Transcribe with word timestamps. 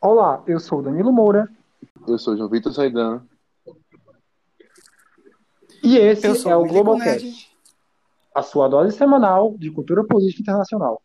Olá, 0.00 0.44
eu 0.46 0.60
sou 0.60 0.80
Danilo 0.80 1.12
Moura. 1.12 1.48
Eu 2.06 2.16
sou 2.20 2.36
João 2.36 2.48
Vitor 2.48 2.72
Saidan. 2.72 3.20
E 5.82 5.96
esse 5.96 6.48
é 6.48 6.54
o 6.54 6.64
Globalcast, 6.64 7.50
a 8.32 8.40
sua 8.42 8.68
dose 8.68 8.96
semanal 8.96 9.56
de 9.58 9.72
cultura 9.72 10.04
política 10.04 10.42
internacional. 10.42 11.02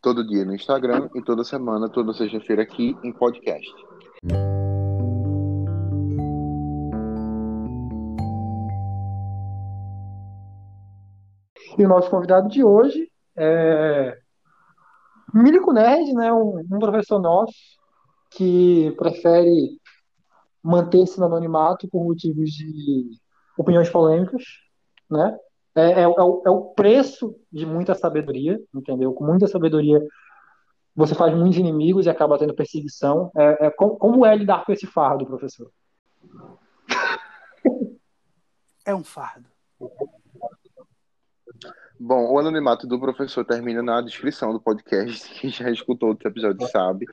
Todo 0.00 0.26
dia 0.26 0.46
no 0.46 0.54
Instagram 0.54 1.10
e 1.14 1.22
toda 1.22 1.44
semana, 1.44 1.90
toda 1.90 2.14
sexta-feira 2.14 2.62
aqui 2.62 2.96
em 3.04 3.12
podcast. 3.12 3.70
E 11.76 11.84
o 11.84 11.88
nosso 11.88 12.08
convidado 12.08 12.48
de 12.48 12.64
hoje 12.64 13.12
é 13.36 14.18
Milico 15.36 15.72
Nerd, 15.72 16.12
né, 16.14 16.32
um, 16.32 16.58
um 16.58 16.78
professor 16.78 17.20
nosso 17.20 17.54
que 18.30 18.94
prefere 18.98 19.78
manter-se 20.62 21.18
no 21.18 21.26
anonimato 21.26 21.88
por 21.88 22.04
motivos 22.04 22.50
de 22.50 23.10
opiniões 23.56 23.88
polêmicas, 23.88 24.42
né? 25.10 25.36
É, 25.74 25.82
é, 25.82 26.00
é, 26.00 26.08
o, 26.08 26.42
é, 26.44 26.50
o, 26.50 26.62
preço 26.74 27.36
de 27.52 27.66
muita 27.66 27.94
sabedoria, 27.94 28.58
entendeu? 28.74 29.12
Com 29.12 29.24
muita 29.24 29.46
sabedoria 29.46 30.00
você 30.94 31.14
faz 31.14 31.34
muitos 31.36 31.58
inimigos 31.58 32.06
e 32.06 32.10
acaba 32.10 32.38
tendo 32.38 32.54
perseguição. 32.54 33.30
É, 33.36 33.66
é 33.66 33.70
como, 33.70 33.96
como 33.96 34.24
é 34.24 34.34
lidar 34.34 34.64
com 34.64 34.72
esse 34.72 34.86
fardo, 34.86 35.26
professor? 35.26 35.70
É 38.84 38.94
um 38.94 39.04
fardo. 39.04 39.48
Bom, 41.98 42.30
o 42.30 42.38
anonimato 42.38 42.86
do 42.86 43.00
professor 43.00 43.44
termina 43.44 43.82
na 43.82 44.02
descrição 44.02 44.52
do 44.52 44.60
podcast. 44.60 45.28
Quem 45.40 45.50
já 45.50 45.70
escutou 45.70 46.10
outro 46.10 46.28
episódio 46.28 46.66
sabe. 46.68 47.06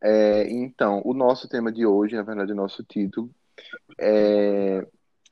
É, 0.00 0.50
então, 0.50 1.02
o 1.04 1.12
nosso 1.12 1.48
tema 1.48 1.70
de 1.70 1.84
hoje, 1.84 2.16
na 2.16 2.22
verdade, 2.22 2.52
o 2.52 2.56
nosso 2.56 2.82
título, 2.82 3.30
é 3.98 4.86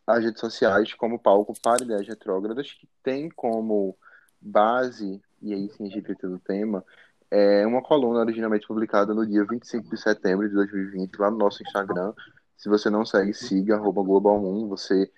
as 0.07 0.25
redes 0.25 0.41
sociais 0.41 0.93
como 0.95 1.19
palco 1.19 1.55
para 1.63 1.85
ideias 1.85 2.07
retrógradas, 2.07 2.73
que 2.73 2.89
tem 3.03 3.31
como 3.31 3.97
base, 4.41 5.23
e 5.41 5.55
aí 5.55 5.71
sim 5.71 5.87
a 5.87 5.91
gente 5.91 6.27
no 6.27 6.39
tema, 6.39 6.85
é 7.31 7.67
uma 7.67 7.83
coluna 7.83 8.21
originalmente 8.21 8.67
publicada 8.67 9.15
no 9.15 9.27
dia 9.27 9.45
25 9.45 9.89
de 9.89 9.97
setembro 9.97 10.49
de 10.49 10.55
2020, 10.55 11.17
lá 11.19 11.31
no 11.31 11.39
nosso 11.39 11.63
Instagram. 11.63 12.13
Se 12.57 12.69
você 12.69 12.91
não 12.91 13.07
segue, 13.07 13.33
siga, 13.33 13.77
arroba 13.77 14.03
Global1, 14.03 14.69
você 14.69 15.11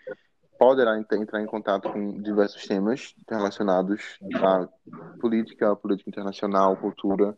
poderá 0.59 0.99
entrar 0.99 1.43
em 1.43 1.47
contato 1.47 1.91
com 1.91 2.21
diversos 2.21 2.67
temas 2.67 3.15
relacionados 3.29 4.19
à 4.37 4.69
política, 5.21 5.75
política 5.77 6.11
internacional, 6.11 6.77
cultura, 6.77 7.37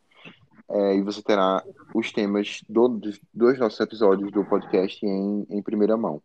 é, 0.68 0.96
e 0.96 1.02
você 1.02 1.22
terá 1.22 1.62
os 1.94 2.12
temas 2.12 2.60
do, 2.68 2.88
dos, 2.88 3.20
dos 3.32 3.58
nossos 3.58 3.78
episódios 3.80 4.32
do 4.32 4.44
podcast 4.44 5.04
em, 5.04 5.46
em 5.48 5.62
primeira 5.62 5.96
mão. 5.96 6.20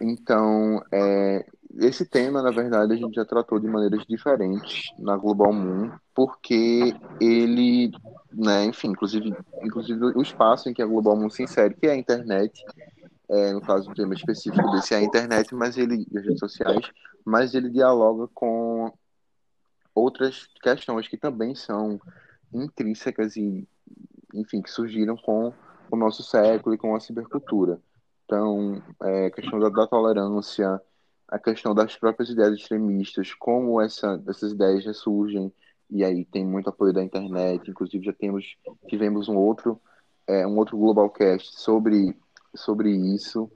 Então, 0.00 0.82
é, 0.92 1.44
esse 1.80 2.04
tema, 2.06 2.42
na 2.42 2.50
verdade, 2.50 2.92
a 2.92 2.96
gente 2.96 3.14
já 3.14 3.24
tratou 3.24 3.58
de 3.58 3.66
maneiras 3.66 4.04
diferentes 4.06 4.92
na 4.98 5.16
Global 5.16 5.52
Moon, 5.52 5.90
porque 6.14 6.94
ele, 7.20 7.90
né, 8.32 8.64
enfim, 8.64 8.88
inclusive, 8.88 9.34
inclusive 9.62 10.04
o 10.04 10.22
espaço 10.22 10.68
em 10.68 10.74
que 10.74 10.82
a 10.82 10.86
Global 10.86 11.16
Moon 11.16 11.30
se 11.30 11.42
insere, 11.42 11.74
que 11.74 11.86
é 11.86 11.92
a 11.92 11.96
internet, 11.96 12.64
é, 13.30 13.52
no 13.52 13.60
caso, 13.60 13.90
o 13.90 13.94
tema 13.94 14.14
específico 14.14 14.70
desse 14.70 14.94
é 14.94 14.98
a 14.98 15.02
internet, 15.02 15.54
mas 15.54 15.76
ele, 15.76 16.06
e 16.10 16.18
as 16.18 16.24
redes 16.24 16.38
sociais, 16.38 16.90
mas 17.24 17.54
ele 17.54 17.68
dialoga 17.68 18.28
com 18.32 18.92
outras 19.94 20.46
questões 20.62 21.08
que 21.08 21.16
também 21.16 21.54
são 21.54 22.00
intrínsecas 22.52 23.36
e, 23.36 23.68
enfim, 24.34 24.62
que 24.62 24.70
surgiram 24.70 25.16
com 25.16 25.52
o 25.90 25.96
nosso 25.96 26.22
século 26.22 26.74
e 26.74 26.78
com 26.78 26.94
a 26.94 27.00
cibercultura. 27.00 27.80
Então, 28.24 28.82
é, 29.02 29.26
a 29.26 29.30
questão 29.30 29.58
da, 29.58 29.68
da, 29.68 29.86
tolerância, 29.86 30.80
a 31.26 31.38
questão 31.38 31.74
das 31.74 31.96
próprias 31.96 32.30
ideias 32.30 32.54
extremistas, 32.54 33.34
como 33.34 33.80
essa, 33.80 34.22
essas 34.28 34.52
ideias 34.52 34.84
ressurgem, 34.84 35.52
e 35.90 36.04
aí 36.04 36.24
tem 36.24 36.44
muito 36.44 36.68
apoio 36.68 36.92
da 36.92 37.02
internet, 37.02 37.70
inclusive 37.70 38.04
já 38.04 38.12
temos, 38.12 38.56
tivemos 38.86 39.28
um 39.28 39.36
outro, 39.36 39.80
é, 40.26 40.46
um 40.46 40.58
outro 40.58 40.76
Globalcast 40.76 41.58
sobre, 41.58 42.14
sobre 42.54 42.90
isso. 42.90 43.50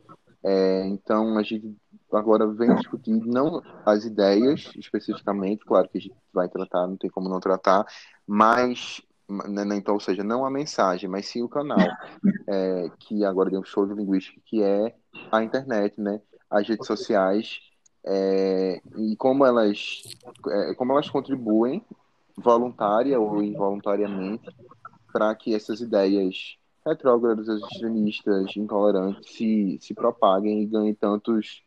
É, 0.45 0.87
então, 0.87 1.39
a 1.39 1.43
gente 1.43 1.77
agora 2.13 2.47
vem 2.47 2.75
discutir 2.75 3.13
não 3.25 3.63
as 3.87 4.05
ideias 4.05 4.71
especificamente, 4.77 5.65
claro 5.65 5.89
que 5.89 5.99
a 5.99 6.01
gente 6.01 6.17
vai 6.33 6.49
tratar, 6.49 6.87
não 6.87 6.97
tem 6.97 7.09
como 7.09 7.29
não 7.29 7.41
tratar, 7.41 7.87
mas 8.27 9.01
né, 9.49 9.65
né, 9.65 9.77
então, 9.77 9.95
ou 9.95 10.01
seja, 10.01 10.23
não 10.23 10.45
a 10.45 10.51
mensagem, 10.51 11.09
mas 11.09 11.27
sim 11.27 11.43
o 11.43 11.49
canal, 11.49 11.79
é, 12.47 12.91
que 12.99 13.25
agora 13.25 13.51
tem 13.51 13.59
um 13.59 13.65
show 13.65 13.87
de 13.87 13.95
linguística, 13.95 14.39
que 14.45 14.63
é 14.63 14.95
a 15.31 15.43
internet, 15.43 15.99
né, 16.01 16.21
as 16.51 16.69
redes 16.69 16.87
sociais, 16.87 17.61
é, 18.05 18.81
e 18.99 19.17
como 19.17 19.47
elas, 19.47 20.03
é, 20.49 20.75
como 20.75 20.93
elas 20.93 21.09
contribuem, 21.09 21.85
voluntária 22.37 23.19
ou 23.19 23.43
involuntariamente, 23.43 24.51
para 25.13 25.35
que 25.35 25.55
essas 25.55 25.81
ideias 25.81 26.57
retrógradas, 26.85 27.49
extremistas, 27.49 28.57
intolerantes 28.57 29.35
se, 29.35 29.79
se 29.81 29.95
propaguem 29.95 30.63
e 30.63 30.67
ganhem 30.67 30.95
tantos, 30.95 31.63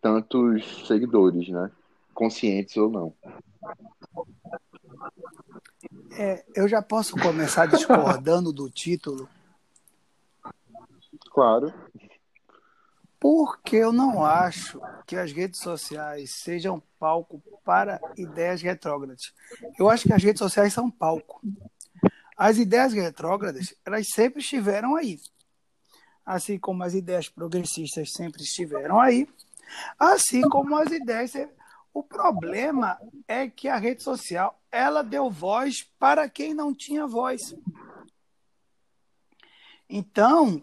tantos 0.00 0.86
seguidores, 0.86 1.48
né, 1.48 1.70
conscientes 2.14 2.76
ou 2.76 2.88
não. 2.88 3.14
É, 6.18 6.44
eu 6.54 6.66
já 6.66 6.80
posso 6.80 7.14
começar 7.16 7.66
discordando 7.66 8.52
do 8.52 8.70
título? 8.70 9.28
Claro. 11.30 11.72
Porque 13.18 13.76
eu 13.76 13.92
não 13.92 14.24
acho 14.24 14.80
que 15.06 15.16
as 15.16 15.32
redes 15.32 15.60
sociais 15.60 16.30
sejam 16.30 16.82
palco 16.98 17.42
para 17.64 18.00
ideias 18.16 18.62
retrógradas. 18.62 19.34
Eu 19.78 19.90
acho 19.90 20.04
que 20.06 20.12
as 20.12 20.22
redes 20.22 20.38
sociais 20.38 20.72
são 20.72 20.90
palco. 20.90 21.40
As 22.36 22.58
ideias 22.58 22.92
retrógradas, 22.92 23.74
elas 23.84 24.08
sempre 24.08 24.40
estiveram 24.40 24.94
aí. 24.94 25.18
Assim 26.24 26.58
como 26.58 26.82
as 26.82 26.92
ideias 26.92 27.28
progressistas 27.28 28.12
sempre 28.12 28.42
estiveram 28.42 29.00
aí. 29.00 29.28
Assim 29.98 30.42
como 30.42 30.76
as 30.76 30.90
ideias 30.90 31.32
o 31.96 32.02
problema 32.02 33.00
é 33.26 33.48
que 33.48 33.68
a 33.68 33.78
rede 33.78 34.02
social 34.02 34.60
ela 34.70 35.02
deu 35.02 35.30
voz 35.30 35.82
para 35.98 36.28
quem 36.28 36.52
não 36.52 36.74
tinha 36.74 37.06
voz. 37.06 37.54
Então, 39.88 40.62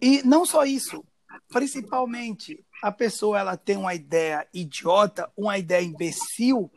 e 0.00 0.20
não 0.24 0.44
só 0.44 0.64
isso, 0.64 1.04
principalmente 1.48 2.64
a 2.82 2.90
pessoa 2.90 3.38
ela 3.38 3.56
tem 3.56 3.76
uma 3.76 3.94
ideia 3.94 4.48
idiota, 4.52 5.30
uma 5.36 5.56
ideia 5.56 5.84
imbecil, 5.84 6.68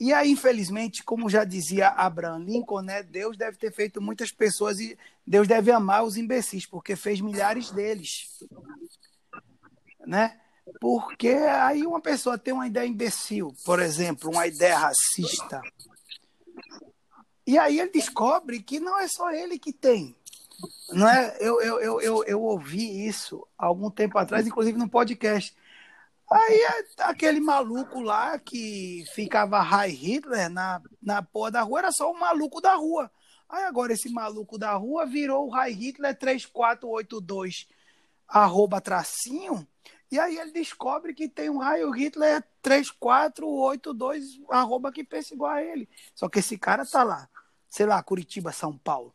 e 0.00 0.12
aí 0.12 0.30
infelizmente, 0.30 1.02
como 1.02 1.28
já 1.28 1.44
dizia 1.44 1.88
Abraham 1.88 2.44
Lincoln, 2.44 2.82
né, 2.82 3.02
Deus 3.02 3.36
deve 3.36 3.56
ter 3.56 3.72
feito 3.72 4.00
muitas 4.00 4.30
pessoas 4.30 4.78
e 4.78 4.98
Deus 5.26 5.48
deve 5.48 5.70
amar 5.70 6.04
os 6.04 6.16
imbecis, 6.16 6.66
porque 6.66 6.96
fez 6.96 7.20
milhares 7.20 7.70
deles. 7.70 8.42
Né? 10.06 10.38
Porque 10.80 11.28
aí 11.28 11.86
uma 11.86 12.00
pessoa 12.00 12.38
tem 12.38 12.54
uma 12.54 12.66
ideia 12.66 12.86
imbecil, 12.86 13.54
por 13.64 13.80
exemplo, 13.80 14.30
uma 14.30 14.46
ideia 14.46 14.78
racista. 14.78 15.60
E 17.46 17.58
aí 17.58 17.80
ele 17.80 17.90
descobre 17.90 18.62
que 18.62 18.78
não 18.78 18.98
é 18.98 19.08
só 19.08 19.30
ele 19.30 19.58
que 19.58 19.72
tem. 19.72 20.14
Não 20.90 21.08
é? 21.08 21.36
eu, 21.40 21.60
eu, 21.60 21.80
eu, 21.80 22.00
eu, 22.00 22.24
eu 22.24 22.42
ouvi 22.42 23.06
isso 23.06 23.46
algum 23.56 23.90
tempo 23.90 24.18
atrás, 24.18 24.46
inclusive 24.46 24.78
no 24.78 24.88
podcast. 24.88 25.56
Aí 26.30 26.60
aquele 26.98 27.40
maluco 27.40 28.00
lá 28.00 28.38
que 28.38 29.04
ficava 29.14 29.60
High 29.60 29.90
Hitler 29.90 30.50
na, 30.50 30.82
na 31.02 31.22
porra 31.22 31.50
da 31.50 31.62
rua 31.62 31.78
era 31.78 31.92
só 31.92 32.10
um 32.10 32.18
maluco 32.18 32.60
da 32.60 32.74
rua. 32.74 33.10
Aí 33.48 33.64
agora 33.64 33.94
esse 33.94 34.10
maluco 34.10 34.58
da 34.58 34.74
rua 34.74 35.06
virou 35.06 35.46
o 35.46 35.50
High 35.50 35.72
Hitler 35.72 36.18
3482 36.18 37.66
arroba 38.28 38.78
tracinho 38.78 39.66
e 40.10 40.18
aí 40.18 40.38
ele 40.38 40.52
descobre 40.52 41.12
que 41.12 41.28
tem 41.28 41.50
um 41.50 41.58
raio 41.58 41.90
Hitler 41.90 42.42
3482, 42.62 44.40
arroba 44.48 44.90
que 44.90 45.04
pensa 45.04 45.34
igual 45.34 45.52
a 45.52 45.62
ele. 45.62 45.88
Só 46.14 46.28
que 46.28 46.38
esse 46.38 46.56
cara 46.56 46.86
tá 46.86 47.02
lá, 47.02 47.28
sei 47.68 47.84
lá, 47.84 48.02
Curitiba, 48.02 48.50
São 48.50 48.76
Paulo. 48.76 49.14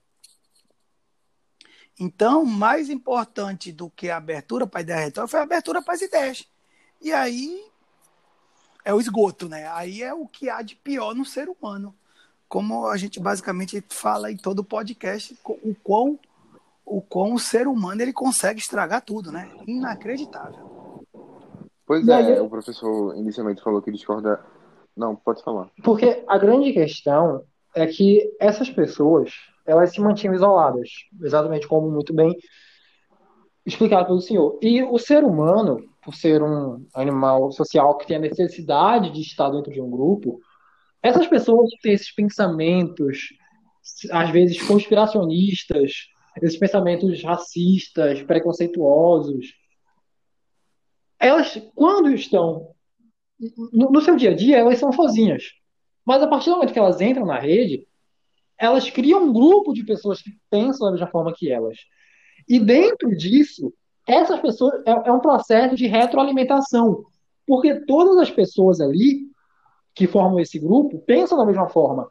Então, 2.00 2.46
mais 2.46 2.90
importante 2.90 3.72
do 3.72 3.90
que 3.90 4.10
a 4.10 4.18
abertura 4.18 4.68
para 4.68 4.80
a 4.80 4.84
ideia 4.84 5.00
retórica 5.00 5.28
foi 5.28 5.40
a 5.40 5.44
abertura 5.44 5.82
para 5.82 5.94
as 5.96 6.02
ideias. 6.02 6.48
E 7.04 7.12
aí 7.12 7.62
é 8.86 8.94
o 8.94 9.00
esgoto, 9.00 9.50
né? 9.50 9.68
Aí 9.74 10.02
é 10.02 10.14
o 10.14 10.26
que 10.26 10.50
há 10.50 10.62
de 10.62 10.76
pior 10.76 11.14
no 11.14 11.26
ser 11.26 11.50
humano. 11.50 11.94
Como 12.48 12.88
a 12.88 12.96
gente 12.96 13.20
basicamente 13.20 13.84
fala 13.90 14.32
em 14.32 14.38
todo 14.38 14.64
podcast, 14.64 15.38
o 15.46 15.76
quão 15.84 16.18
o 16.86 17.02
quão 17.02 17.34
o 17.34 17.40
ser 17.40 17.68
humano 17.68 18.02
ele 18.02 18.14
consegue 18.14 18.60
estragar 18.60 19.02
tudo, 19.02 19.32
né? 19.32 19.50
Inacreditável. 19.66 21.06
Pois 21.86 22.08
é, 22.08 22.14
aí, 22.14 22.40
o 22.40 22.50
professor 22.50 23.16
inicialmente 23.18 23.62
falou 23.62 23.82
que 23.82 23.92
discorda. 23.92 24.40
Não, 24.96 25.16
pode 25.16 25.44
falar. 25.44 25.70
Porque 25.84 26.24
a 26.28 26.38
grande 26.38 26.72
questão 26.72 27.44
é 27.76 27.88
que 27.88 28.32
essas 28.40 28.70
pessoas, 28.70 29.34
elas 29.66 29.92
se 29.92 30.00
mantinham 30.00 30.36
isoladas, 30.36 30.90
exatamente 31.22 31.68
como 31.68 31.90
muito 31.90 32.14
bem 32.14 32.38
explicado 33.66 34.08
pelo 34.08 34.22
senhor. 34.22 34.60
E 34.62 34.84
o 34.84 34.98
ser 34.98 35.24
humano, 35.24 35.84
por 36.04 36.16
ser 36.16 36.42
um 36.42 36.86
animal 36.94 37.52
social 37.52 37.98
que 37.98 38.08
tem 38.08 38.18
a 38.18 38.22
necessidade 38.22 39.12
de 39.12 39.22
estar 39.22 39.50
dentro 39.50 39.72
de 39.72 39.82
um 39.82 39.90
grupo, 39.90 40.40
essas 41.02 41.28
pessoas 41.28 41.70
que 41.72 41.82
têm 41.82 41.94
esses 41.94 42.14
pensamentos, 42.14 43.30
às 44.12 44.30
vezes 44.30 44.62
conspiracionistas, 44.66 45.92
esses 46.42 46.58
pensamentos 46.58 47.22
racistas, 47.24 48.22
preconceituosos, 48.24 49.54
elas, 51.20 51.62
quando 51.76 52.14
estão 52.14 52.74
no, 53.72 53.92
no 53.92 54.02
seu 54.02 54.16
dia 54.16 54.32
a 54.32 54.36
dia, 54.36 54.58
elas 54.58 54.80
são 54.80 54.92
sozinhas. 54.92 55.44
Mas 56.06 56.22
a 56.22 56.28
partir 56.28 56.50
do 56.50 56.56
momento 56.56 56.74
que 56.74 56.80
elas 56.80 57.00
entram 57.00 57.26
na 57.26 57.40
rede, 57.40 57.88
elas 58.58 58.90
criam 58.90 59.24
um 59.24 59.34
grupo 59.34 59.74
de 59.74 59.86
pessoas 59.86 60.22
que 60.22 60.32
pensam 60.50 60.88
da 60.88 60.92
mesma 60.92 61.08
forma 61.08 61.34
que 61.34 61.52
elas. 61.52 61.78
E 62.48 62.60
dentro 62.60 63.16
disso, 63.16 63.74
essas 64.08 64.40
pessoas 64.40 64.82
é, 64.86 64.92
é 64.92 65.12
um 65.12 65.20
processo 65.20 65.76
de 65.76 65.88
retroalimentação, 65.88 67.06
porque 67.46 67.86
todas 67.86 68.18
as 68.18 68.32
pessoas 68.32 68.80
ali 68.82 69.22
que 69.96 70.08
formam 70.08 70.40
esse 70.40 70.60
grupo 70.60 71.00
pensam 71.06 71.38
da 71.38 71.46
mesma 71.46 71.70
forma. 71.70 72.08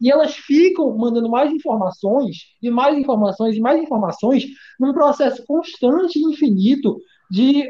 E 0.00 0.10
elas 0.10 0.34
ficam 0.34 0.96
mandando 0.96 1.28
mais 1.28 1.52
informações, 1.52 2.54
e 2.60 2.70
mais 2.70 2.96
informações, 2.98 3.56
e 3.56 3.60
mais 3.60 3.80
informações, 3.80 4.44
num 4.78 4.92
processo 4.92 5.44
constante 5.46 6.18
e 6.18 6.24
infinito 6.24 6.98
de 7.30 7.68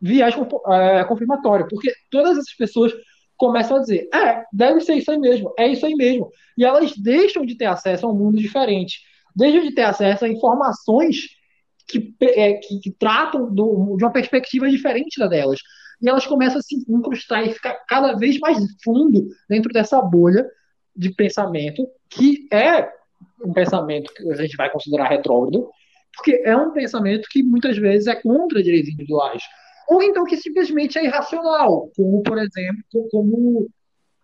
viagem 0.00 0.46
é, 0.68 1.04
confirmatória. 1.04 1.66
Porque 1.68 1.92
todas 2.10 2.38
essas 2.38 2.54
pessoas 2.54 2.92
começam 3.36 3.76
a 3.76 3.80
dizer: 3.80 4.08
é, 4.14 4.44
deve 4.52 4.80
ser 4.80 4.94
isso 4.94 5.10
aí 5.10 5.18
mesmo, 5.18 5.52
é 5.58 5.68
isso 5.68 5.84
aí 5.84 5.94
mesmo. 5.94 6.30
E 6.56 6.64
elas 6.64 6.96
deixam 6.96 7.44
de 7.44 7.56
ter 7.56 7.66
acesso 7.66 8.06
a 8.06 8.10
um 8.10 8.16
mundo 8.16 8.38
diferente, 8.38 9.00
deixam 9.34 9.62
de 9.62 9.72
ter 9.74 9.82
acesso 9.82 10.24
a 10.24 10.28
informações 10.28 11.26
que, 11.86 12.14
é, 12.20 12.54
que, 12.54 12.80
que 12.80 12.90
tratam 12.92 13.52
do, 13.52 13.96
de 13.96 14.04
uma 14.04 14.12
perspectiva 14.12 14.68
diferente 14.68 15.18
da 15.18 15.26
delas. 15.26 15.60
E 16.00 16.08
elas 16.08 16.26
começam 16.26 16.58
a 16.58 16.62
se 16.62 16.76
incrustar 16.88 17.46
e 17.46 17.52
ficar 17.52 17.74
cada 17.88 18.14
vez 18.14 18.38
mais 18.38 18.58
fundo 18.82 19.28
dentro 19.48 19.72
dessa 19.72 20.00
bolha 20.00 20.46
de 20.96 21.10
pensamento, 21.10 21.86
que 22.10 22.46
é 22.52 22.88
um 23.44 23.52
pensamento 23.52 24.12
que 24.12 24.30
a 24.30 24.36
gente 24.36 24.56
vai 24.56 24.70
considerar 24.70 25.08
retrógrado, 25.08 25.68
porque 26.14 26.42
é 26.44 26.56
um 26.56 26.72
pensamento 26.72 27.28
que 27.30 27.42
muitas 27.42 27.76
vezes 27.76 28.06
é 28.06 28.14
contra 28.14 28.62
direitos 28.62 28.90
individuais. 28.90 29.42
Ou 29.88 30.02
então 30.02 30.24
que 30.24 30.36
simplesmente 30.36 30.98
é 30.98 31.04
irracional, 31.04 31.90
como, 31.96 32.22
por 32.22 32.38
exemplo, 32.38 33.08
como 33.10 33.68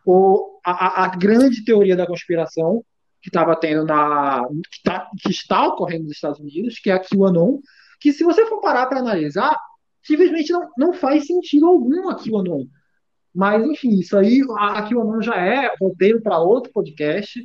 o, 0.06 0.58
a, 0.64 1.04
a 1.04 1.08
grande 1.16 1.64
teoria 1.64 1.96
da 1.96 2.06
conspiração 2.06 2.82
que 3.22 3.28
estava 3.28 3.54
tendo 3.56 3.84
na. 3.84 4.46
Que, 4.48 4.82
tá, 4.82 5.10
que, 5.20 5.30
está 5.30 5.66
ocorrendo 5.66 6.04
nos 6.04 6.12
Estados 6.12 6.40
Unidos, 6.40 6.78
que 6.78 6.90
é 6.90 6.94
a 6.94 7.00
QAnon, 7.00 7.58
que 8.00 8.12
se 8.12 8.24
você 8.24 8.46
for 8.46 8.60
parar 8.60 8.86
para 8.86 9.00
analisar, 9.00 9.56
simplesmente 10.02 10.52
não, 10.52 10.70
não 10.76 10.92
faz 10.92 11.26
sentido 11.26 11.66
algum 11.66 12.08
a 12.08 12.14
QAnon. 12.16 12.64
Mas, 13.34 13.64
enfim, 13.64 14.00
isso 14.00 14.16
aí, 14.16 14.40
a 14.58 14.82
QAnon 14.88 15.20
já 15.20 15.36
é 15.36 15.74
roteiro 15.80 16.20
para 16.20 16.38
outro 16.38 16.72
podcast. 16.72 17.38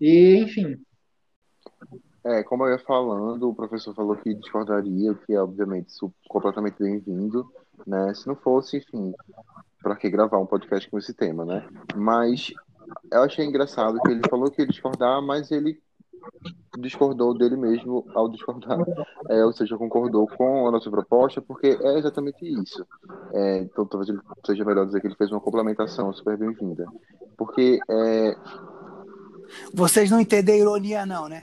E, 0.00 0.36
enfim. 0.36 0.76
É, 2.24 2.42
como 2.42 2.64
eu 2.64 2.72
ia 2.72 2.78
falando, 2.78 3.48
o 3.48 3.54
professor 3.54 3.94
falou 3.94 4.16
que 4.16 4.34
discordaria, 4.34 5.12
o 5.12 5.16
que 5.16 5.32
é, 5.32 5.40
obviamente, 5.40 5.92
completamente 6.28 6.76
bem-vindo, 6.78 7.48
né? 7.86 8.14
Se 8.14 8.26
não 8.26 8.36
fosse, 8.36 8.78
enfim, 8.78 9.12
para 9.82 9.96
que 9.96 10.08
gravar 10.08 10.38
um 10.38 10.46
podcast 10.46 10.88
com 10.88 10.98
esse 10.98 11.12
tema, 11.12 11.44
né? 11.44 11.68
Mas 11.96 12.52
eu 13.10 13.22
achei 13.22 13.44
engraçado 13.44 14.00
que 14.00 14.10
ele 14.10 14.22
falou 14.28 14.50
que 14.50 14.62
ia 14.62 14.66
discordar, 14.66 15.20
mas 15.22 15.50
ele 15.50 15.80
discordou 16.78 17.36
dele 17.36 17.56
mesmo 17.56 18.06
ao 18.14 18.28
discordar. 18.28 18.78
É, 19.28 19.44
ou 19.44 19.52
seja, 19.52 19.76
concordou 19.76 20.26
com 20.26 20.66
a 20.66 20.70
nossa 20.70 20.90
proposta, 20.90 21.40
porque 21.40 21.78
é 21.80 21.98
exatamente 21.98 22.44
isso. 22.44 22.86
É, 23.32 23.58
então, 23.58 23.86
talvez 23.86 24.16
seja 24.46 24.64
melhor 24.64 24.86
dizer 24.86 25.00
que 25.00 25.06
ele 25.06 25.16
fez 25.16 25.30
uma 25.30 25.40
complementação 25.40 26.12
super 26.12 26.36
bem-vinda. 26.36 26.86
Porque. 27.36 27.78
É... 27.88 28.36
Vocês 29.74 30.10
não 30.10 30.20
entendem 30.20 30.60
ironia, 30.60 31.04
não, 31.04 31.28
né? 31.28 31.42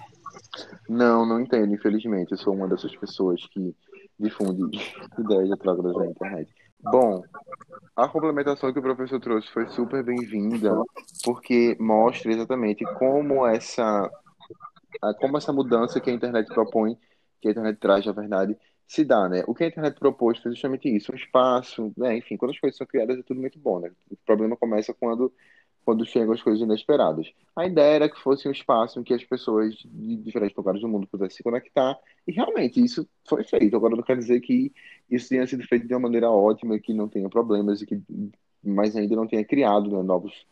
Não, 0.87 1.25
não 1.25 1.39
entendo, 1.39 1.73
infelizmente. 1.73 2.31
Eu 2.31 2.37
sou 2.37 2.53
uma 2.53 2.67
dessas 2.67 2.95
pessoas 2.95 3.45
que 3.47 3.75
difunde 4.19 4.79
ideias 5.17 5.49
retrógradas 5.49 5.95
na 5.95 6.07
internet. 6.07 6.49
Bom, 6.81 7.21
a 7.95 8.07
complementação 8.07 8.71
que 8.71 8.79
o 8.79 8.81
professor 8.81 9.19
trouxe 9.19 9.49
foi 9.51 9.67
super 9.69 10.03
bem-vinda, 10.03 10.71
porque 11.23 11.75
mostra 11.79 12.31
exatamente 12.31 12.85
como 12.97 13.45
essa, 13.45 14.09
como 15.19 15.37
essa 15.37 15.51
mudança 15.51 15.99
que 15.99 16.09
a 16.09 16.13
internet 16.13 16.47
propõe, 16.47 16.97
que 17.41 17.49
a 17.49 17.51
internet 17.51 17.77
traz, 17.79 18.05
na 18.05 18.13
verdade, 18.13 18.57
se 18.87 19.03
dá, 19.03 19.27
né? 19.27 19.43
O 19.45 19.53
que 19.53 19.63
a 19.65 19.67
internet 19.67 19.99
propôs 19.99 20.39
foi 20.39 20.51
justamente 20.51 20.89
isso, 20.89 21.11
um 21.11 21.15
espaço, 21.15 21.93
né? 21.97 22.17
Enfim, 22.17 22.37
quando 22.37 22.51
as 22.51 22.59
coisas 22.59 22.77
são 22.77 22.87
criadas 22.87 23.19
é 23.19 23.23
tudo 23.23 23.39
muito 23.41 23.59
bom, 23.59 23.79
né? 23.79 23.91
O 24.09 24.15
problema 24.25 24.55
começa 24.55 24.93
quando 24.93 25.33
quando 25.89 26.05
chegam 26.05 26.35
as 26.35 26.43
coisas 26.43 26.61
inesperadas. 26.61 27.33
A 27.55 27.65
ideia 27.65 27.95
era 27.95 28.09
que 28.09 28.19
fosse 28.19 28.47
um 28.47 28.51
espaço 28.51 28.99
em 28.99 29.03
que 29.03 29.11
as 29.11 29.23
pessoas 29.23 29.73
de 29.75 30.17
diferentes 30.17 30.55
lugares 30.55 30.79
do 30.81 30.87
mundo 30.87 31.07
pudessem 31.07 31.37
se 31.37 31.43
conectar, 31.43 31.97
e 32.27 32.31
realmente 32.31 32.79
isso 32.79 33.09
foi 33.27 33.43
feito. 33.43 33.75
Agora 33.75 33.95
não 33.95 34.03
quer 34.03 34.15
dizer 34.15 34.39
que 34.39 34.71
isso 35.09 35.29
tenha 35.29 35.47
sido 35.47 35.63
feito 35.63 35.87
de 35.87 35.93
uma 35.95 36.01
maneira 36.01 36.29
ótima, 36.29 36.77
que 36.77 36.93
não 36.93 37.07
tenha 37.09 37.27
problemas, 37.27 37.81
e 37.81 37.87
que, 37.87 37.99
mas 38.63 38.95
ainda 38.95 39.15
não 39.15 39.25
tenha 39.25 39.43
criado 39.43 39.89
né, 39.89 40.03
novos, 40.03 40.45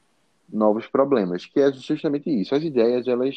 novos 0.52 0.88
problemas, 0.88 1.46
que 1.46 1.60
é 1.60 1.72
justamente 1.72 2.32
isso. 2.32 2.56
As 2.56 2.64
ideias, 2.64 3.08
elas 3.08 3.36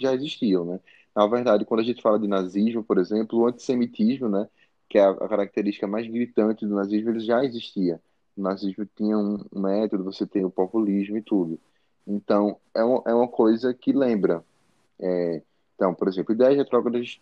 já 0.00 0.14
existiam, 0.14 0.64
né? 0.64 0.80
Na 1.14 1.26
verdade, 1.26 1.66
quando 1.66 1.80
a 1.80 1.84
gente 1.84 2.00
fala 2.00 2.18
de 2.18 2.26
nazismo, 2.26 2.82
por 2.82 2.96
exemplo, 2.96 3.40
o 3.40 3.46
antissemitismo, 3.46 4.26
né, 4.26 4.48
que 4.88 4.96
é 4.96 5.04
a 5.04 5.28
característica 5.28 5.86
mais 5.86 6.06
gritante 6.06 6.64
do 6.64 6.74
nazismo, 6.74 7.10
ele 7.10 7.20
já 7.20 7.44
existia 7.44 8.00
o 8.36 8.42
nazismo 8.42 8.86
tinha 8.96 9.16
um 9.18 9.44
método, 9.52 10.04
você 10.04 10.26
tem 10.26 10.44
o 10.44 10.50
populismo 10.50 11.16
e 11.16 11.22
tudo. 11.22 11.58
Então, 12.06 12.58
é, 12.74 12.82
uma, 12.82 13.02
é 13.06 13.14
uma 13.14 13.28
coisa 13.28 13.72
que 13.74 13.92
lembra. 13.92 14.44
É, 14.98 15.42
então, 15.74 15.94
por 15.94 16.08
exemplo, 16.08 16.34
ideias 16.34 16.56
retrógradas 16.56 17.20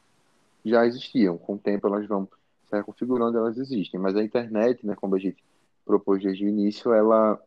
já 0.65 0.87
existiam. 0.87 1.39
Com 1.39 1.55
o 1.55 1.59
tempo, 1.59 1.87
elas 1.87 2.07
vão 2.07 2.29
se 2.69 2.77
reconfigurando, 2.77 3.39
elas 3.39 3.59
existem. 3.59 3.99
Mas 3.99 4.17
a 4.17 4.23
internet, 4.23 4.87
né, 4.87 4.95
como 4.95 5.17
a 5.17 5.19
gente 5.19 5.43
propôs 5.85 6.23
desde 6.23 6.45
o 6.45 6.49
início, 6.49 6.93
ela, 6.93 7.41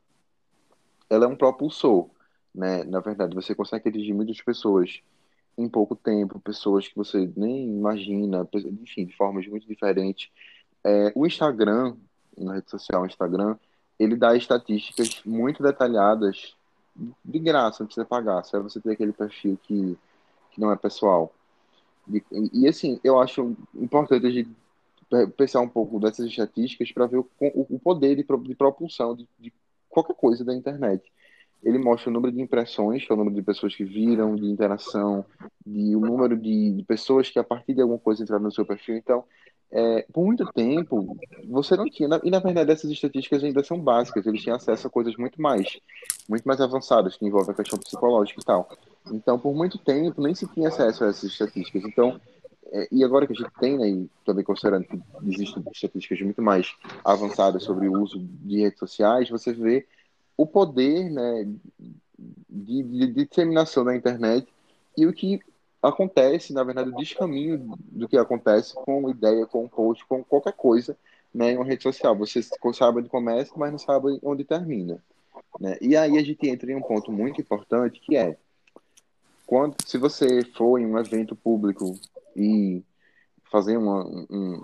ela 1.09 1.25
é 1.25 1.27
um 1.27 1.35
propulsor. 1.35 2.09
Né? 2.53 2.83
Na 2.83 2.99
verdade, 2.99 3.33
você 3.33 3.55
consegue 3.55 3.89
atingir 3.89 4.13
muitas 4.13 4.41
pessoas 4.41 5.01
em 5.57 5.69
pouco 5.69 5.95
tempo, 5.95 6.39
pessoas 6.39 6.87
que 6.87 6.95
você 6.95 7.31
nem 7.35 7.67
imagina, 7.67 8.47
enfim, 8.81 9.05
de 9.05 9.15
formas 9.15 9.47
muito 9.47 9.67
diferentes. 9.67 10.31
É, 10.83 11.11
o 11.15 11.25
Instagram, 11.25 11.95
na 12.37 12.53
rede 12.55 12.69
social, 12.69 13.05
Instagram, 13.05 13.57
ele 13.99 14.15
dá 14.15 14.35
estatísticas 14.35 15.21
muito 15.25 15.61
detalhadas 15.61 16.55
de 17.23 17.39
graça, 17.39 17.81
não 17.81 17.87
precisa 17.87 18.05
pagar, 18.05 18.43
só 18.43 18.61
você 18.61 18.79
ter 18.79 18.91
aquele 18.91 19.13
perfil 19.13 19.57
que, 19.63 19.97
que 20.51 20.61
não 20.61 20.71
é 20.71 20.75
pessoal. 20.75 21.33
E, 22.11 22.21
e, 22.53 22.67
assim, 22.67 22.99
eu 23.03 23.19
acho 23.19 23.55
importante 23.75 24.25
a 24.25 24.29
gente 24.29 24.49
pensar 25.37 25.61
um 25.61 25.69
pouco 25.69 25.99
dessas 25.99 26.25
estatísticas 26.25 26.91
para 26.91 27.05
ver 27.05 27.17
o, 27.17 27.27
o, 27.39 27.79
poder 27.79 28.15
de, 28.15 28.23
de 28.23 28.55
propulsão 28.55 29.15
de, 29.15 29.27
de, 29.39 29.53
qualquer 29.89 30.15
coisa 30.15 30.43
da 30.43 30.53
internet. 30.53 31.03
Ele 31.63 31.77
mostra 31.77 32.09
o 32.09 32.13
número 32.13 32.33
de 32.33 32.41
impressões, 32.41 33.05
que 33.05 33.11
é 33.11 33.15
o 33.15 33.17
número 33.17 33.35
de 33.35 33.41
pessoas 33.41 33.73
que 33.73 33.85
viram, 33.85 34.35
de 34.35 34.45
interação, 34.45 35.25
de 35.65 35.95
o 35.95 35.99
número 35.99 36.35
de, 36.35 36.71
de 36.73 36.83
pessoas 36.83 37.29
que 37.29 37.39
a 37.39 37.43
partir 37.43 37.73
de 37.73 37.81
alguma 37.81 37.99
coisa 37.99 38.21
entraram 38.21 38.43
no 38.43 38.51
seu 38.51 38.65
perfil. 38.65 38.97
Então, 38.97 39.23
é, 39.75 40.05
por 40.13 40.23
muito 40.23 40.45
tempo, 40.53 41.17
você 41.49 41.75
não 41.75 41.89
tinha, 41.89 42.07
e 42.23 42.29
na 42.29 42.37
verdade 42.37 42.71
essas 42.71 42.91
estatísticas 42.91 43.43
ainda 43.43 43.63
são 43.63 43.79
básicas, 43.79 44.27
eles 44.27 44.43
tinham 44.43 44.55
acesso 44.55 44.85
a 44.85 44.89
coisas 44.89 45.15
muito 45.17 45.41
mais, 45.41 45.79
muito 46.29 46.43
mais 46.43 46.61
avançadas, 46.61 47.17
que 47.17 47.25
envolvem 47.25 47.53
a 47.53 47.55
questão 47.55 47.79
psicológica 47.79 48.39
e 48.39 48.45
tal. 48.45 48.69
Então, 49.11 49.39
por 49.39 49.55
muito 49.55 49.79
tempo, 49.79 50.21
nem 50.21 50.35
se 50.35 50.47
tinha 50.53 50.67
acesso 50.67 51.03
a 51.03 51.07
essas 51.07 51.23
estatísticas. 51.23 51.83
Então, 51.85 52.21
é, 52.71 52.87
e 52.91 53.03
agora 53.03 53.25
que 53.25 53.33
a 53.33 53.35
gente 53.35 53.51
tem, 53.59 53.75
né, 53.75 53.89
e 53.89 54.09
também 54.23 54.43
considerando 54.43 54.85
que 54.85 55.01
existem 55.25 55.63
estatísticas 55.73 56.21
muito 56.21 56.41
mais 56.41 56.71
avançadas 57.03 57.63
sobre 57.63 57.87
o 57.87 57.99
uso 57.99 58.19
de 58.19 58.61
redes 58.61 58.77
sociais, 58.77 59.27
você 59.27 59.53
vê 59.53 59.87
o 60.37 60.45
poder 60.45 61.09
né, 61.09 61.47
de, 62.47 62.83
de, 62.83 63.07
de 63.07 63.25
disseminação 63.25 63.83
da 63.83 63.95
internet 63.95 64.47
e 64.95 65.07
o 65.07 65.13
que 65.13 65.39
acontece, 65.83 66.53
na 66.53 66.63
verdade, 66.63 66.89
o 66.89 66.95
descaminho 66.95 67.77
do 67.91 68.07
que 68.07 68.17
acontece 68.17 68.73
com 68.73 69.09
ideia, 69.09 69.45
com 69.45 69.65
um 69.65 69.67
post, 69.67 70.05
com 70.05 70.23
qualquer 70.23 70.53
coisa 70.53 70.97
né, 71.33 71.51
em 71.51 71.57
uma 71.57 71.65
rede 71.65 71.83
social. 71.83 72.15
Você 72.17 72.41
sabe 72.41 72.99
onde 72.99 73.09
começa, 73.09 73.51
mas 73.57 73.71
não 73.71 73.77
sabe 73.77 74.17
onde 74.23 74.45
termina. 74.45 75.03
Né? 75.59 75.77
E 75.81 75.95
aí 75.97 76.17
a 76.17 76.23
gente 76.23 76.47
entra 76.47 76.71
em 76.71 76.75
um 76.75 76.81
ponto 76.81 77.11
muito 77.11 77.41
importante 77.41 77.99
que 77.99 78.15
é 78.15 78.37
quando, 79.45 79.75
se 79.85 79.97
você 79.97 80.43
for 80.55 80.79
em 80.79 80.85
um 80.85 80.97
evento 80.97 81.35
público 81.35 81.99
e 82.35 82.81
fazer 83.51 83.77
uma 83.77 84.05
um, 84.05 84.63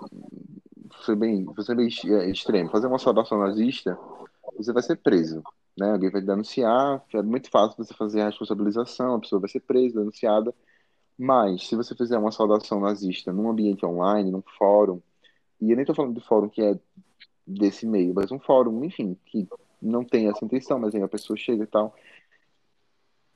ser 1.04 1.16
bem, 1.16 1.46
ser 1.60 1.76
bem 1.76 1.88
é, 2.06 2.30
extremo, 2.30 2.70
fazer 2.70 2.86
uma 2.86 2.98
saudação 2.98 3.38
nazista, 3.38 3.96
você 4.56 4.72
vai 4.72 4.82
ser 4.82 4.96
preso. 4.96 5.42
Né? 5.76 5.92
Alguém 5.92 6.10
vai 6.10 6.20
denunciar, 6.20 7.04
é 7.14 7.22
muito 7.22 7.50
fácil 7.50 7.76
você 7.76 7.94
fazer 7.94 8.22
a 8.22 8.26
responsabilização, 8.26 9.14
a 9.14 9.20
pessoa 9.20 9.40
vai 9.40 9.50
ser 9.50 9.60
presa, 9.60 10.00
denunciada, 10.00 10.52
Mas, 11.22 11.68
se 11.68 11.76
você 11.76 11.94
fizer 11.94 12.16
uma 12.16 12.32
saudação 12.32 12.80
nazista 12.80 13.30
num 13.30 13.50
ambiente 13.50 13.84
online, 13.84 14.30
num 14.30 14.42
fórum, 14.56 15.02
e 15.60 15.70
eu 15.70 15.76
nem 15.76 15.82
estou 15.82 15.94
falando 15.94 16.18
de 16.18 16.26
fórum 16.26 16.48
que 16.48 16.62
é 16.62 16.78
desse 17.46 17.86
meio, 17.86 18.14
mas 18.14 18.32
um 18.32 18.38
fórum, 18.38 18.82
enfim, 18.82 19.14
que 19.26 19.46
não 19.82 20.02
tem 20.02 20.30
essa 20.30 20.42
intenção, 20.42 20.78
mas 20.78 20.94
aí 20.94 21.02
a 21.02 21.08
pessoa 21.08 21.36
chega 21.36 21.64
e 21.64 21.66
tal. 21.66 21.94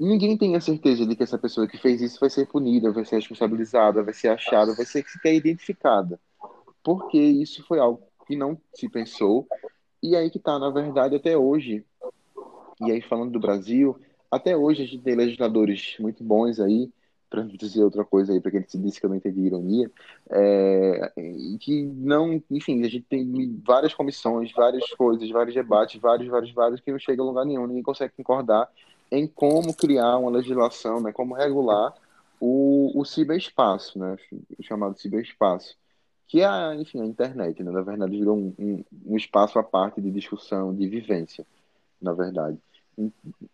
Ninguém 0.00 0.38
tem 0.38 0.57
a 0.57 0.62
certeza 0.62 1.05
de 1.05 1.14
que 1.14 1.25
essa 1.25 1.37
pessoa 1.37 1.69
que 1.69 1.76
fez 1.76 2.00
isso 2.00 2.19
vai 2.19 2.31
ser 2.31 2.47
punida, 2.47 2.91
vai 2.91 3.05
ser 3.05 3.17
responsabilizada, 3.17 4.03
vai 4.03 4.14
ser 4.14 4.29
achada, 4.29 4.75
vai 4.75 4.87
ser 4.87 5.07
sequer 5.07 5.35
identificada. 5.35 6.19
Porque 6.83 7.19
isso 7.19 7.62
foi 7.67 7.81
algo 7.81 8.03
que 8.26 8.35
não 8.35 8.59
se 8.73 8.88
pensou. 8.88 9.47
E 10.03 10.17
aí 10.17 10.31
que 10.31 10.38
está, 10.38 10.59
na 10.59 10.71
verdade, 10.71 11.17
até 11.17 11.37
hoje. 11.37 11.85
E 12.81 12.91
aí, 12.91 13.03
falando 13.03 13.33
do 13.33 13.41
Brasil, 13.41 13.95
até 14.31 14.57
hoje 14.57 14.85
a 14.85 14.87
gente 14.87 15.03
tem 15.03 15.14
legisladores 15.14 15.97
muito 16.00 16.25
bons 16.25 16.59
aí, 16.59 16.91
para 17.35 17.57
dizer 17.57 17.83
outra 17.83 18.05
coisa 18.05 18.33
aí, 18.33 18.41
para 18.41 18.50
quem 18.50 18.62
se 18.67 18.79
disse 18.79 19.00
que 19.00 19.07
eu 19.07 19.11
não 19.11 19.17
entendi 19.17 19.41
ironia, 19.41 19.91
é, 20.31 21.12
que 21.61 21.83
não, 21.83 22.43
enfim, 22.50 22.83
a 22.85 22.88
gente 22.88 23.07
tem 23.09 23.61
várias 23.64 23.93
comissões, 23.93 24.53
várias 24.53 24.88
coisas, 24.91 25.29
vários 25.31 25.55
debates, 25.55 26.00
vários, 26.00 26.29
vários, 26.29 26.53
vários, 26.53 26.81
que 26.81 26.93
não 26.93 26.99
chega 26.99 27.23
a 27.23 27.25
lugar 27.25 27.45
nenhum, 27.45 27.67
ninguém 27.67 27.83
consegue 27.83 28.14
concordar 28.17 28.71
em 29.11 29.26
como 29.26 29.75
criar 29.75 30.19
uma 30.19 30.31
legislação, 30.31 31.00
né, 31.00 31.12
como 31.12 31.35
regular 31.35 31.95
o, 32.41 32.93
o 32.95 33.05
ciberespaço, 33.05 33.99
né, 33.99 34.17
o 34.59 34.62
chamado 34.62 34.99
ciberespaço, 34.99 35.76
que 36.26 36.41
é, 36.41 36.75
enfim, 36.76 37.00
a 37.00 37.07
internet, 37.07 37.62
né, 37.62 37.71
na 37.71 37.83
verdade 37.83 38.17
virou 38.17 38.37
um, 38.37 38.55
um, 38.59 38.85
um 39.07 39.17
espaço 39.17 39.59
à 39.59 39.62
parte 39.62 40.00
de 40.00 40.11
discussão, 40.11 40.75
de 40.75 40.88
vivência, 40.88 41.47
na 42.00 42.12
verdade 42.12 42.59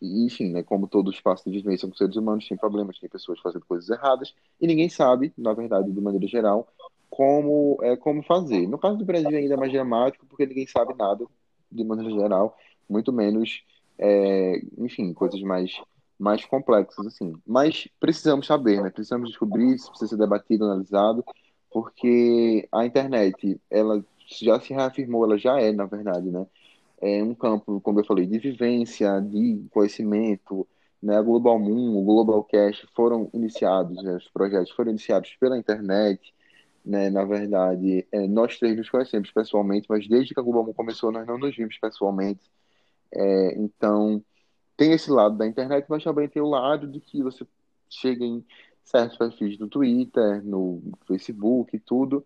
enfim, 0.00 0.50
né, 0.50 0.62
como 0.62 0.86
todo 0.86 1.10
espaço 1.10 1.50
de 1.50 1.58
vivência 1.58 1.88
com 1.88 1.94
seres 1.94 2.16
humanos, 2.16 2.46
tem 2.48 2.56
problemas, 2.56 2.98
tem 2.98 3.08
pessoas 3.08 3.38
fazendo 3.40 3.64
coisas 3.66 3.88
erradas, 3.88 4.34
e 4.60 4.66
ninguém 4.66 4.88
sabe, 4.88 5.32
na 5.36 5.52
verdade, 5.52 5.90
de 5.90 6.00
maneira 6.00 6.26
geral, 6.26 6.68
como, 7.08 7.78
é, 7.82 7.96
como 7.96 8.22
fazer. 8.22 8.68
No 8.68 8.78
caso 8.78 8.96
do 8.96 9.04
Brasil 9.04 9.36
ainda 9.36 9.54
é 9.54 9.56
mais 9.56 9.72
dramático, 9.72 10.26
porque 10.26 10.46
ninguém 10.46 10.66
sabe 10.66 10.94
nada, 10.94 11.26
de 11.70 11.84
maneira 11.84 12.10
geral, 12.10 12.56
muito 12.88 13.12
menos, 13.12 13.62
é, 13.98 14.62
enfim, 14.78 15.12
coisas 15.12 15.40
mais, 15.42 15.72
mais 16.18 16.44
complexas, 16.44 17.06
assim. 17.06 17.34
Mas 17.46 17.88
precisamos 17.98 18.46
saber, 18.46 18.82
né, 18.82 18.90
precisamos 18.90 19.28
descobrir, 19.28 19.74
isso 19.74 19.90
precisa 19.90 20.10
ser 20.10 20.16
debatido, 20.16 20.64
analisado, 20.64 21.24
porque 21.70 22.68
a 22.72 22.84
internet, 22.84 23.60
ela 23.70 24.04
já 24.26 24.60
se 24.60 24.72
reafirmou, 24.72 25.24
ela 25.24 25.38
já 25.38 25.60
é, 25.60 25.72
na 25.72 25.86
verdade, 25.86 26.30
né, 26.30 26.46
é 27.00 27.22
um 27.22 27.34
campo, 27.34 27.80
como 27.80 28.00
eu 28.00 28.04
falei, 28.04 28.26
de 28.26 28.38
vivência, 28.38 29.20
de 29.20 29.66
conhecimento, 29.70 30.66
né? 31.02 31.20
Global 31.22 31.58
Moon, 31.58 31.98
o 31.98 32.04
Global 32.04 32.44
Cash 32.44 32.86
foram 32.94 33.30
iniciados, 33.32 34.02
né? 34.02 34.16
os 34.16 34.28
projetos 34.28 34.70
foram 34.72 34.90
iniciados 34.90 35.34
pela 35.40 35.58
internet, 35.58 36.34
né? 36.84 37.10
Na 37.10 37.24
verdade, 37.24 38.06
é, 38.12 38.26
nós 38.28 38.58
três 38.58 38.76
nos 38.76 38.90
conhecemos 38.90 39.30
pessoalmente, 39.30 39.86
mas 39.88 40.06
desde 40.08 40.34
que 40.34 40.40
a 40.40 40.42
Global 40.42 40.64
Moon 40.64 40.74
começou, 40.74 41.10
nós 41.10 41.26
não 41.26 41.38
nos 41.38 41.56
vimos 41.56 41.78
pessoalmente. 41.78 42.50
É, 43.12 43.58
então, 43.58 44.22
tem 44.76 44.92
esse 44.92 45.10
lado 45.10 45.36
da 45.36 45.46
internet, 45.46 45.86
mas 45.88 46.04
também 46.04 46.28
tem 46.28 46.42
o 46.42 46.48
lado 46.48 46.86
de 46.86 47.00
que 47.00 47.22
você 47.22 47.46
chega 47.88 48.24
em 48.24 48.44
certos 48.84 49.16
perfis 49.16 49.58
no 49.58 49.68
Twitter, 49.68 50.44
no 50.44 50.82
Facebook 51.06 51.76
e 51.76 51.80
tudo, 51.80 52.24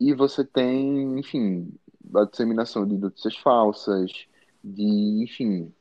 e 0.00 0.12
você 0.12 0.44
tem, 0.44 1.18
enfim, 1.18 1.72
a 2.14 2.24
disseminação 2.24 2.86
de 2.86 2.96
notícias 2.96 3.36
falsas, 3.36 4.10
de, 4.62 5.22
enfim, 5.22 5.72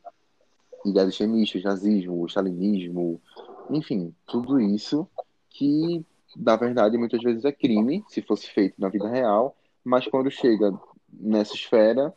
ideias 0.85 1.09
extremistas, 1.09 1.63
nazismo, 1.63 2.25
stalinismo, 2.27 3.21
enfim, 3.69 4.13
tudo 4.25 4.59
isso 4.59 5.07
que, 5.49 6.05
na 6.35 6.55
verdade, 6.55 6.97
muitas 6.97 7.21
vezes 7.21 7.45
é 7.45 7.51
crime, 7.51 8.03
se 8.07 8.21
fosse 8.21 8.49
feito 8.49 8.79
na 8.79 8.89
vida 8.89 9.07
real, 9.07 9.55
mas 9.83 10.07
quando 10.07 10.31
chega 10.31 10.73
nessa 11.11 11.53
esfera, 11.53 12.13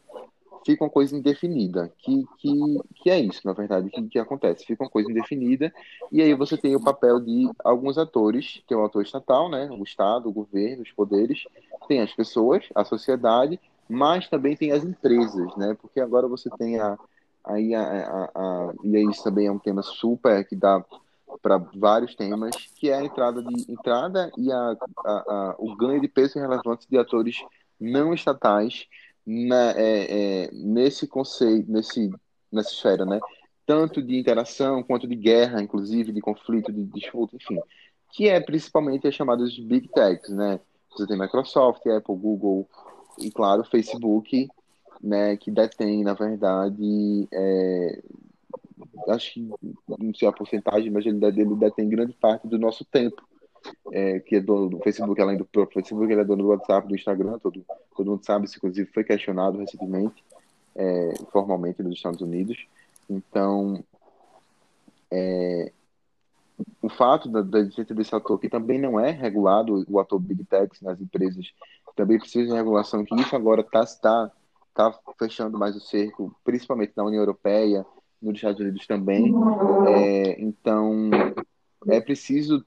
fica 0.65 0.85
uma 0.85 0.91
coisa 0.91 1.15
indefinida, 1.17 1.93
que, 1.99 2.25
que, 2.39 2.53
que 2.95 3.11
é 3.11 3.19
isso, 3.19 3.43
na 3.45 3.53
verdade, 3.53 3.91
que, 3.91 4.03
que 4.09 4.19
acontece, 4.19 4.65
fica 4.65 4.83
uma 4.85 4.91
coisa 4.91 5.11
indefinida, 5.11 5.73
e 6.11 6.23
aí 6.23 6.33
você 6.35 6.57
tem 6.57 6.75
o 6.75 6.83
papel 6.83 7.21
de 7.21 7.51
alguns 7.63 7.99
atores, 7.99 8.63
que 8.67 8.73
é 8.73 8.77
o 8.77 8.85
ator 8.85 9.03
estatal, 9.03 9.51
né, 9.51 9.69
o 9.71 9.83
Estado, 9.83 10.29
o 10.29 10.33
governo, 10.33 10.83
os 10.83 10.93
poderes, 10.93 11.45
tem 11.87 12.01
as 12.01 12.13
pessoas, 12.13 12.65
a 12.75 12.85
sociedade, 12.85 13.61
mas 13.89 14.29
também 14.29 14.57
tem 14.57 14.73
as 14.73 14.85
empresas, 14.85 15.55
né? 15.57 15.77
Porque 15.81 16.01
agora 16.01 16.27
você 16.27 16.49
tem 16.59 16.81
a 16.81 16.97
a, 17.45 17.53
a, 17.53 18.31
a, 18.35 18.75
e 18.83 19.11
isso 19.11 19.23
também 19.23 19.47
é 19.47 19.53
um 19.53 19.59
tema 19.59 19.83
super 19.83 20.47
que 20.47 20.57
dá 20.57 20.83
para 21.43 21.59
vários 21.59 22.15
temas, 22.15 22.55
que 22.77 22.89
é 22.89 22.95
a 22.95 23.05
entrada 23.05 23.43
de 23.43 23.71
entrada 23.71 24.31
e 24.39 24.51
a, 24.51 24.77
a, 25.05 25.55
o 25.59 25.77
ganho 25.77 26.01
de 26.01 26.09
peso 26.09 26.39
e 26.39 26.41
relevância 26.41 26.89
de 26.89 26.97
atores 26.97 27.45
não 27.79 28.15
estatais 28.15 28.87
na, 29.27 29.73
é, 29.73 30.45
é, 30.45 30.51
nesse 30.53 31.07
conceito, 31.07 31.71
nesse 31.71 32.11
nessa 32.51 32.71
esfera, 32.71 33.05
né? 33.05 33.19
Tanto 33.67 34.01
de 34.01 34.17
interação 34.17 34.83
quanto 34.83 35.09
de 35.09 35.17
guerra, 35.17 35.61
inclusive 35.61 36.13
de 36.13 36.21
conflito, 36.21 36.73
de 36.73 36.85
disputa, 36.85 37.35
enfim, 37.35 37.59
que 38.13 38.29
é 38.29 38.39
principalmente 38.39 39.09
as 39.09 39.15
chamadas 39.15 39.59
big 39.59 39.89
techs, 39.89 40.31
né? 40.31 40.61
Você 40.97 41.07
tem 41.07 41.19
Microsoft, 41.19 41.87
Apple, 41.87 42.15
Google, 42.17 42.69
e 43.19 43.31
claro, 43.31 43.65
Facebook, 43.65 44.49
né, 45.03 45.37
que 45.37 45.51
detém, 45.51 46.03
na 46.03 46.15
verdade, 46.15 47.29
é, 47.33 48.03
acho 49.09 49.35
que 49.35 49.51
não 49.99 50.15
sei 50.15 50.29
a 50.29 50.33
porcentagem, 50.33 50.91
mas 50.91 51.05
ele, 51.05 51.25
ele 51.25 51.55
detém 51.57 51.89
grande 51.89 52.13
parte 52.15 52.47
do 52.47 52.59
nosso 52.59 52.85
tempo. 52.85 53.23
É, 53.91 54.21
que 54.21 54.37
é 54.37 54.41
dono 54.41 54.69
do 54.69 54.79
Facebook, 54.81 55.19
além 55.23 55.39
do 55.39 55.45
próprio 55.47 55.81
Facebook, 55.81 56.13
ele 56.13 56.21
é 56.21 56.25
dono 56.25 56.43
do 56.43 56.49
WhatsApp, 56.51 56.87
do 56.87 56.95
Instagram, 56.95 57.39
todo, 57.39 57.65
todo 57.97 58.11
mundo 58.11 58.23
sabe, 58.23 58.45
isso 58.45 58.59
inclusive 58.59 58.91
foi 58.93 59.03
questionado 59.03 59.57
recentemente, 59.57 60.23
é, 60.77 61.15
formalmente 61.33 61.83
nos 61.83 61.95
Estados 61.95 62.21
Unidos. 62.21 62.67
Então, 63.09 63.83
é, 65.11 65.73
o 66.81 66.89
fato 66.89 67.29
da, 67.29 67.43
da 67.43 67.59
existência 67.61 67.95
desse 67.95 68.15
ator 68.15 68.39
que 68.39 68.49
também 68.49 68.79
não 68.79 68.99
é 69.01 69.11
regulado, 69.11 69.85
o 69.89 69.99
ator 69.99 70.19
Big 70.19 70.45
Techs 70.45 70.81
nas 70.81 71.01
empresas, 71.01 71.53
também 71.97 72.19
precisa 72.19 72.47
de 72.47 72.53
regulação, 72.53 73.05
que 73.05 73.15
isso 73.15 73.35
agora 73.37 73.61
está 73.61 73.87
tá, 73.87 74.31
tá 74.75 74.99
fechando 75.19 75.59
mais 75.59 75.77
o 75.77 75.81
cerco, 75.81 76.35
principalmente 76.45 76.93
na 76.97 77.05
União 77.05 77.21
Europeia, 77.21 77.87
nos 78.21 78.37
Estados 78.37 78.61
Unidos 78.61 78.87
também. 78.87 79.33
É, 79.89 80.41
então, 80.41 81.11
é 81.87 82.01
preciso 82.01 82.65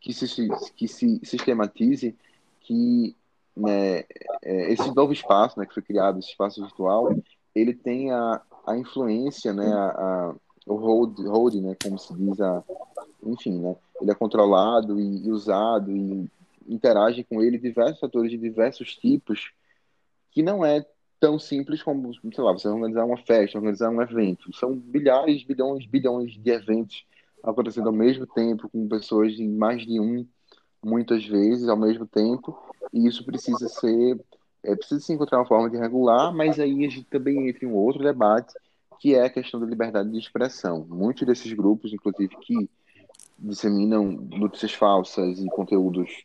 que 0.00 0.12
se, 0.12 0.48
que 0.74 0.88
se 0.88 1.20
sistematize 1.24 2.16
que 2.60 3.16
né, 3.56 4.00
é, 4.42 4.72
esse 4.72 4.94
novo 4.94 5.12
espaço 5.12 5.58
né, 5.58 5.66
que 5.66 5.74
foi 5.74 5.82
criado, 5.82 6.18
esse 6.18 6.30
espaço 6.30 6.62
virtual, 6.62 7.14
ele 7.54 7.74
tem 7.74 8.10
a, 8.10 8.40
influência, 8.76 9.52
né, 9.52 9.72
a, 9.72 10.34
o 10.66 10.74
hold, 10.74 11.18
hold, 11.26 11.54
né, 11.54 11.76
como 11.82 11.98
se 11.98 12.14
diz, 12.14 12.40
a, 12.40 12.62
enfim, 13.24 13.58
né, 13.58 13.76
ele 14.00 14.10
é 14.10 14.14
controlado 14.14 14.98
e, 14.98 15.26
e 15.26 15.30
usado 15.30 15.90
e 15.90 16.30
interagem 16.68 17.24
com 17.24 17.42
ele 17.42 17.58
diversos 17.58 18.02
atores 18.02 18.30
de 18.30 18.38
diversos 18.38 18.94
tipos, 18.96 19.52
que 20.30 20.42
não 20.42 20.64
é 20.64 20.84
tão 21.20 21.38
simples 21.38 21.82
como, 21.82 22.12
sei 22.14 22.44
lá, 22.44 22.52
você 22.52 22.68
organizar 22.68 23.04
uma 23.04 23.16
festa, 23.16 23.58
organizar 23.58 23.90
um 23.90 24.02
evento. 24.02 24.52
São 24.56 24.74
bilhares, 24.74 25.44
bilhões, 25.44 25.86
bilhões 25.86 26.32
de 26.32 26.50
eventos 26.50 27.04
acontecendo 27.42 27.88
ao 27.88 27.92
mesmo 27.92 28.26
tempo, 28.26 28.68
com 28.68 28.88
pessoas 28.88 29.38
em 29.38 29.48
mais 29.48 29.84
de 29.84 30.00
um, 30.00 30.26
muitas 30.82 31.24
vezes, 31.24 31.68
ao 31.68 31.76
mesmo 31.76 32.06
tempo, 32.06 32.56
e 32.92 33.06
isso 33.06 33.24
precisa 33.24 33.68
ser, 33.68 34.20
é, 34.62 34.74
precisa 34.74 35.00
se 35.00 35.12
encontrar 35.12 35.38
uma 35.38 35.46
forma 35.46 35.70
de 35.70 35.76
regular, 35.76 36.32
mas 36.34 36.58
aí 36.58 36.84
a 36.84 36.88
gente 36.88 37.04
também 37.04 37.48
entra 37.48 37.64
em 37.64 37.68
um 37.68 37.74
outro 37.74 38.02
debate, 38.02 38.54
que 39.02 39.16
é 39.16 39.24
a 39.24 39.30
questão 39.30 39.58
da 39.58 39.66
liberdade 39.66 40.08
de 40.08 40.16
expressão. 40.16 40.86
Muitos 40.88 41.26
desses 41.26 41.52
grupos, 41.52 41.92
inclusive, 41.92 42.36
que 42.36 42.70
disseminam 43.36 44.12
notícias 44.12 44.74
falsas 44.74 45.40
e 45.40 45.46
conteúdos 45.46 46.24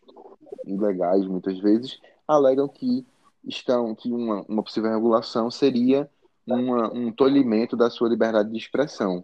ilegais 0.63 1.25
muitas 1.25 1.57
vezes, 1.57 1.99
alegam 2.27 2.67
que 2.67 3.03
estão 3.43 3.95
que 3.95 4.11
uma, 4.11 4.45
uma 4.47 4.61
possível 4.61 4.91
regulação 4.91 5.49
seria 5.49 6.07
uma, 6.45 6.93
um 6.93 7.11
tolimento 7.11 7.75
da 7.75 7.89
sua 7.89 8.09
liberdade 8.09 8.51
de 8.51 8.57
expressão. 8.59 9.23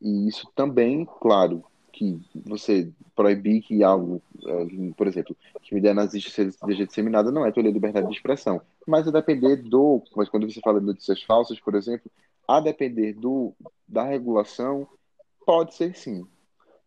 E 0.00 0.26
isso 0.26 0.50
também, 0.54 1.06
claro, 1.20 1.62
que 1.92 2.18
você 2.46 2.90
proibir 3.14 3.60
que 3.60 3.84
algo, 3.84 4.22
é, 4.46 4.92
por 4.96 5.06
exemplo, 5.06 5.36
que 5.60 5.74
uma 5.74 5.78
ideia 5.78 5.92
nazista 5.92 6.30
seja 6.30 6.86
disseminada 6.86 7.30
não 7.30 7.44
é 7.44 7.52
tolir 7.52 7.70
a 7.70 7.74
liberdade 7.74 8.08
de 8.08 8.14
expressão. 8.14 8.62
Mas 8.86 9.06
a 9.06 9.10
depender 9.10 9.56
do, 9.56 10.02
mas 10.16 10.30
quando 10.30 10.50
você 10.50 10.60
fala 10.60 10.80
de 10.80 10.86
notícias 10.86 11.22
falsas, 11.22 11.60
por 11.60 11.74
exemplo, 11.74 12.10
a 12.46 12.60
depender 12.60 13.14
do, 13.14 13.54
da 13.86 14.04
regulação, 14.04 14.86
pode 15.44 15.74
ser 15.74 15.94
sim. 15.96 16.26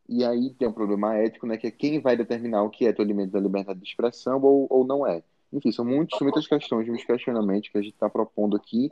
E 0.07 0.25
aí 0.25 0.53
tem 0.53 0.67
um 0.67 0.73
problema 0.73 1.15
ético, 1.15 1.45
né, 1.45 1.57
que 1.57 1.67
é 1.67 1.71
quem 1.71 1.99
vai 1.99 2.17
determinar 2.17 2.63
o 2.63 2.69
que 2.69 2.85
é 2.85 2.93
tolimento 2.93 3.31
da 3.31 3.39
liberdade 3.39 3.79
de 3.79 3.87
expressão 3.87 4.41
ou, 4.41 4.67
ou 4.69 4.85
não 4.85 5.05
é. 5.05 5.23
Enfim, 5.51 5.71
são 5.71 5.85
muitos, 5.85 6.19
muitas 6.19 6.47
questões, 6.47 6.87
muitos 6.87 7.05
questionamentos 7.05 7.69
que 7.69 7.77
a 7.77 7.81
gente 7.81 7.93
está 7.93 8.09
propondo 8.09 8.55
aqui, 8.55 8.91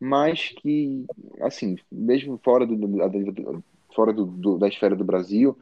mas 0.00 0.50
que, 0.50 1.06
assim, 1.40 1.76
mesmo 1.90 2.38
fora, 2.42 2.66
do, 2.66 2.76
fora 3.94 4.12
do, 4.12 4.24
do, 4.24 4.58
da 4.58 4.68
esfera 4.68 4.94
do 4.94 5.04
Brasil, 5.04 5.56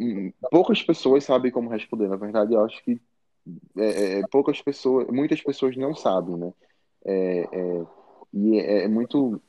hum, 0.00 0.32
poucas 0.50 0.82
pessoas 0.82 1.24
sabem 1.24 1.50
como 1.50 1.70
responder. 1.70 2.08
Na 2.08 2.16
verdade, 2.16 2.54
eu 2.54 2.64
acho 2.64 2.82
que 2.84 3.00
é, 3.76 3.84
é, 3.84 4.20
é 4.20 4.22
poucas 4.30 4.60
pessoas, 4.60 5.06
muitas 5.08 5.40
pessoas 5.40 5.76
não 5.76 5.94
sabem, 5.94 6.36
né? 6.36 6.52
É, 7.04 7.48
é, 7.52 7.86
e 8.32 8.58
é, 8.58 8.84
é 8.84 8.88
muito, 8.88 9.40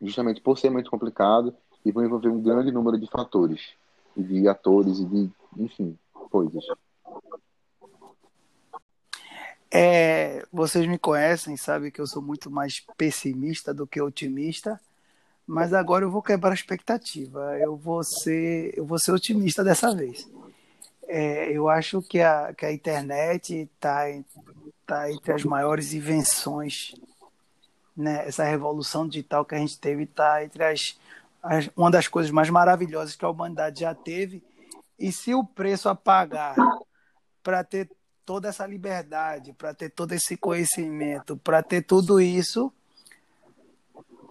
justamente 0.00 0.40
por 0.40 0.58
ser 0.58 0.70
muito 0.70 0.90
complicado 0.90 1.54
e 1.84 1.92
vão 1.92 2.04
envolver 2.04 2.28
um 2.28 2.42
grande 2.42 2.70
número 2.70 2.98
de 2.98 3.06
fatores, 3.06 3.74
de 4.16 4.48
atores 4.48 4.98
e 4.98 5.04
de, 5.04 5.30
enfim, 5.58 5.98
coisas. 6.30 6.64
É, 9.70 10.46
vocês 10.52 10.86
me 10.86 10.96
conhecem, 10.96 11.56
sabem 11.56 11.90
que 11.90 12.00
eu 12.00 12.06
sou 12.06 12.22
muito 12.22 12.48
mais 12.50 12.80
pessimista 12.96 13.74
do 13.74 13.86
que 13.86 14.00
otimista, 14.00 14.80
mas 15.44 15.74
agora 15.74 16.04
eu 16.04 16.10
vou 16.10 16.22
quebrar 16.22 16.52
a 16.52 16.54
expectativa. 16.54 17.58
Eu 17.58 17.76
vou 17.76 18.02
ser, 18.04 18.72
eu 18.76 18.86
vou 18.86 18.98
ser 18.98 19.12
otimista 19.12 19.64
dessa 19.64 19.94
vez. 19.94 20.30
É, 21.06 21.50
eu 21.50 21.68
acho 21.68 22.00
que 22.00 22.20
a, 22.20 22.54
que 22.54 22.64
a 22.64 22.72
internet 22.72 23.68
está 23.74 24.04
tá 24.86 25.10
entre 25.10 25.32
as 25.32 25.44
maiores 25.44 25.92
invenções, 25.92 26.94
né? 27.96 28.26
Essa 28.26 28.44
revolução 28.44 29.06
digital 29.06 29.44
que 29.44 29.54
a 29.54 29.58
gente 29.58 29.78
teve 29.78 30.04
está 30.04 30.44
entre 30.44 30.64
as, 30.64 30.98
as, 31.42 31.70
uma 31.76 31.90
das 31.90 32.08
coisas 32.08 32.30
mais 32.30 32.50
maravilhosas 32.50 33.16
que 33.16 33.24
a 33.24 33.30
humanidade 33.30 33.80
já 33.80 33.94
teve. 33.94 34.42
E 34.98 35.12
se 35.12 35.34
o 35.34 35.44
preço 35.44 35.88
a 35.88 35.94
pagar 35.94 36.56
para 37.42 37.62
ter 37.62 37.90
toda 38.24 38.48
essa 38.48 38.66
liberdade, 38.66 39.52
para 39.52 39.74
ter 39.74 39.90
todo 39.90 40.12
esse 40.12 40.36
conhecimento, 40.36 41.36
para 41.36 41.62
ter 41.62 41.82
tudo 41.82 42.20
isso, 42.20 42.72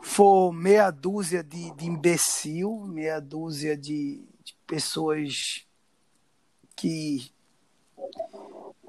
for 0.02 0.52
meia 0.52 0.90
dúzia 0.92 1.44
de, 1.44 1.72
de 1.72 1.86
imbecil, 1.86 2.86
meia 2.88 3.20
dúzia 3.20 3.78
de, 3.78 4.22
de 4.44 4.56
pessoas 4.68 5.66
que 6.76 7.32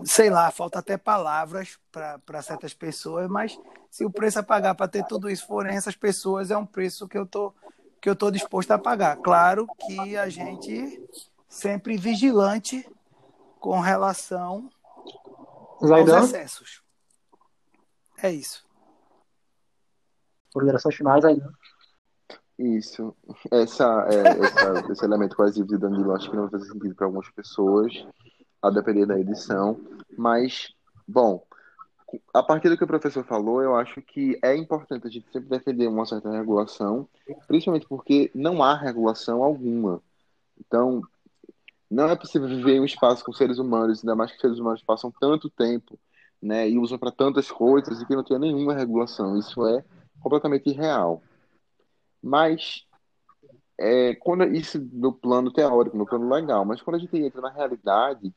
sei 0.04 0.30
lá, 0.30 0.50
falta 0.50 0.78
até 0.78 0.96
palavras 0.96 1.78
para 1.90 2.42
certas 2.42 2.75
pessoas, 2.75 3.28
mas 3.28 3.58
se 3.90 4.04
o 4.04 4.11
preço 4.11 4.38
a 4.38 4.42
pagar 4.42 4.75
para 4.75 4.88
ter 4.88 5.04
tudo 5.06 5.30
isso 5.30 5.46
forem 5.46 5.76
essas 5.76 5.96
pessoas, 5.96 6.50
é 6.50 6.56
um 6.56 6.66
preço 6.66 7.08
que 7.08 7.18
eu 7.18 7.26
tô 7.26 7.52
que 8.00 8.11
eu 8.11 8.14
tô 8.14 8.30
disposto 8.30 8.70
a 8.70 8.78
pagar. 8.78 9.16
Claro 9.16 9.66
que 9.87 10.14
a 10.14 10.28
gente 10.28 11.02
sempre 11.49 11.96
vigilante 11.96 12.87
com 13.58 13.80
relação 13.80 14.70
Zaidan? 15.82 16.18
aos 16.18 16.26
excessos. 16.26 16.82
É 18.23 18.30
isso. 18.30 18.62
Considerações 20.52 20.94
finais, 20.96 21.23
Zaidan. 21.23 21.50
Isso. 22.58 23.16
Essa, 23.50 24.06
é, 24.11 24.44
essa, 24.44 24.84
esse 24.92 25.04
elemento 25.04 25.34
coesivo 25.34 25.66
de 25.66 25.78
Danilo 25.78 26.12
acho 26.12 26.28
que 26.28 26.37
não 26.37 26.42
vai 26.42 26.61
fazer 26.61 26.73
sentido 26.73 26.94
para 26.94 27.06
algumas 27.06 27.30
pessoas, 27.30 28.06
a 28.64 28.71
depender 28.71 29.04
da 29.04 29.18
edição. 29.18 29.78
Mas, 30.16 30.73
bom, 31.06 31.44
a 32.33 32.42
partir 32.42 32.71
do 32.71 32.78
que 32.78 32.85
o 32.85 32.87
professor 32.87 33.25
falou, 33.25 33.62
eu 33.62 33.76
acho 33.76 34.00
que 34.00 34.38
é 34.42 34.56
importante 34.56 35.06
a 35.06 35.11
gente 35.11 35.30
sempre 35.30 35.50
defender 35.50 35.87
uma 35.87 36.06
certa 36.06 36.30
regulação, 36.30 37.06
principalmente 37.47 37.87
porque 37.87 38.30
não 38.35 38.62
há 38.62 38.75
regulação 38.75 39.42
alguma. 39.42 40.02
Então, 40.59 41.02
não 41.90 42.09
é 42.09 42.16
possível 42.16 42.49
viver 42.49 42.76
em 42.76 42.80
um 42.80 42.87
espaço 42.87 43.23
com 43.23 43.33
seres 43.33 43.59
humanos, 43.59 44.00
ainda 44.00 44.16
mais 44.16 44.33
que 44.33 44.40
seres 44.40 44.59
humanos 44.59 44.83
passam 44.83 45.12
tanto 45.21 45.50
tempo 45.50 45.99
né, 46.40 46.68
e 46.68 46.78
usam 46.78 46.99
para 46.99 47.12
tantas 47.12 47.50
coisas 47.50 48.00
e 48.00 48.06
que 48.06 48.16
não 48.16 48.25
tem 48.25 48.38
nenhuma 48.38 48.75
regulação. 48.75 49.38
Isso 49.38 49.66
é 49.66 49.85
completamente 50.21 50.71
irreal. 50.71 51.23
Mas, 52.23 52.87
é, 53.78 54.14
quando 54.14 54.44
isso 54.44 54.78
no 54.92 55.12
plano 55.12 55.52
teórico, 55.52 55.97
no 55.97 56.06
plano 56.06 56.33
legal, 56.33 56.64
mas 56.64 56.80
quando 56.80 56.97
a 56.97 56.99
gente 56.99 57.16
entra 57.18 57.42
na 57.42 57.50
realidade, 57.50 58.33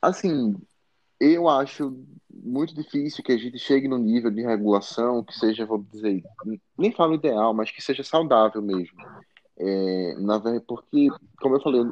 assim, 0.00 0.54
eu 1.18 1.48
acho 1.48 1.96
muito 2.32 2.74
difícil 2.74 3.22
que 3.22 3.32
a 3.32 3.36
gente 3.36 3.58
chegue 3.58 3.86
no 3.86 3.98
nível 3.98 4.30
de 4.30 4.42
regulação 4.42 5.22
que 5.22 5.38
seja, 5.38 5.66
vou 5.66 5.84
dizer, 5.92 6.22
nem 6.78 6.92
falo 6.92 7.14
ideal, 7.14 7.52
mas 7.52 7.70
que 7.70 7.82
seja 7.82 8.02
saudável 8.02 8.62
mesmo. 8.62 8.96
É, 9.58 10.14
na 10.18 10.38
verdade, 10.38 10.64
porque, 10.66 11.08
como 11.38 11.56
eu 11.56 11.60
falei, 11.60 11.82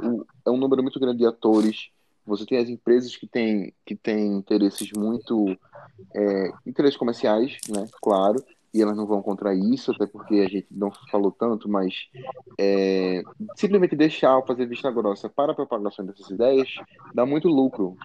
é 0.46 0.50
um 0.50 0.56
número 0.56 0.82
muito 0.82 0.98
grande 0.98 1.18
de 1.18 1.26
atores. 1.26 1.90
Você 2.24 2.46
tem 2.46 2.58
as 2.58 2.68
empresas 2.68 3.14
que 3.14 3.26
têm, 3.26 3.74
que 3.84 3.94
têm 3.94 4.36
interesses 4.36 4.90
muito. 4.92 5.56
É, 6.14 6.50
interesses 6.66 6.96
comerciais, 6.96 7.58
né? 7.68 7.86
Claro, 8.00 8.42
e 8.72 8.82
elas 8.82 8.96
não 8.96 9.06
vão 9.06 9.22
contra 9.22 9.54
isso, 9.54 9.92
até 9.92 10.06
porque 10.06 10.36
a 10.36 10.48
gente 10.48 10.66
não 10.70 10.90
falou 11.10 11.32
tanto, 11.32 11.68
mas 11.68 12.08
é, 12.58 13.22
simplesmente 13.56 13.96
deixar 13.96 14.42
fazer 14.42 14.66
vista 14.66 14.90
grossa 14.90 15.28
para 15.28 15.52
a 15.52 15.54
propagação 15.54 16.04
dessas 16.04 16.28
ideias 16.28 16.74
dá 17.14 17.24
muito 17.24 17.48
lucro 17.48 17.96